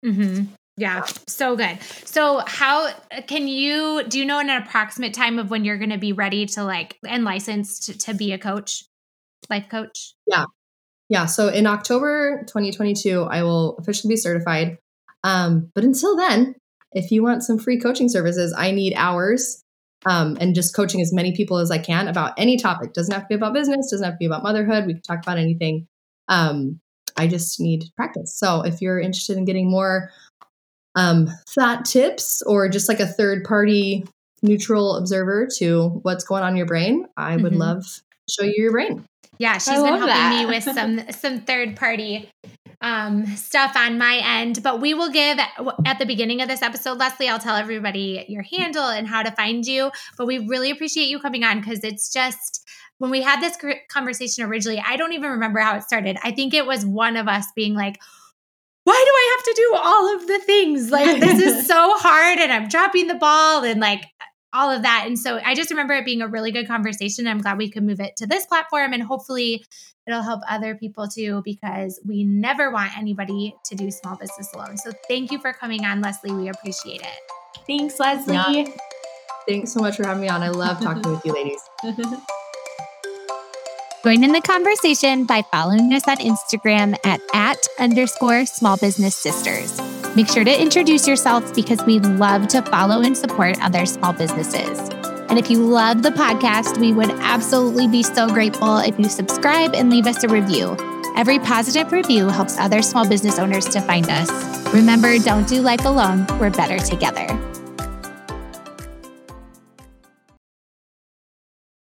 [0.05, 0.45] Mm-hmm.
[0.75, 1.77] Yeah, so good.
[2.03, 2.91] So, how
[3.27, 6.47] can you do you know an approximate time of when you're going to be ready
[6.47, 8.83] to like and licensed to, to be a coach,
[9.51, 10.13] life coach?
[10.25, 10.45] Yeah.
[11.09, 11.25] Yeah.
[11.27, 14.77] So in October 2022, I will officially be certified.
[15.23, 16.55] Um, but until then,
[16.93, 19.61] if you want some free coaching services, I need hours
[20.05, 22.93] um, and just coaching as many people as I can about any topic.
[22.93, 24.85] Doesn't have to be about business, doesn't have to be about motherhood.
[24.85, 25.87] We can talk about anything.
[26.27, 26.79] Um,
[27.17, 28.35] I just need practice.
[28.37, 30.09] So if you're interested in getting more
[30.95, 34.05] um, thought tips or just like a third party
[34.41, 37.57] neutral observer to what's going on in your brain, I would Mhm.
[37.59, 39.05] love to show you your brain.
[39.39, 40.39] Yeah, she's been helping that.
[40.39, 42.29] me with some some third party
[42.83, 44.61] um, stuff on my end.
[44.61, 47.29] But we will give at the beginning of this episode, Leslie.
[47.29, 49.89] I'll tell everybody your handle and how to find you.
[50.17, 52.69] But we really appreciate you coming on because it's just
[52.99, 53.57] when we had this
[53.89, 54.83] conversation originally.
[54.85, 56.17] I don't even remember how it started.
[56.23, 57.99] I think it was one of us being like.
[58.85, 60.91] Why do I have to do all of the things?
[60.91, 64.03] Like, this is so hard, and I'm dropping the ball, and like,
[64.53, 65.05] all of that.
[65.07, 67.27] And so I just remember it being a really good conversation.
[67.27, 69.65] I'm glad we could move it to this platform and hopefully
[70.07, 74.77] it'll help other people too because we never want anybody to do small business alone.
[74.77, 76.33] So thank you for coming on, Leslie.
[76.33, 77.19] We appreciate it.
[77.67, 78.35] Thanks, Leslie.
[78.35, 78.65] Yeah.
[79.47, 80.41] Thanks so much for having me on.
[80.41, 81.61] I love talking with you ladies.
[84.03, 89.79] Join in the conversation by following us on Instagram at at underscore small business sisters.
[90.15, 95.02] Make sure to introduce yourself because we love to follow and support other small businesses.
[95.29, 99.73] And if you love the podcast, we would absolutely be so grateful if you subscribe
[99.75, 100.75] and leave us a review.
[101.15, 104.29] Every positive review helps other small business owners to find us.
[104.73, 106.25] Remember, don't do life alone.
[106.39, 107.27] We're better together.